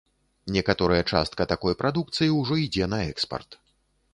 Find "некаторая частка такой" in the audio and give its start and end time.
0.55-1.73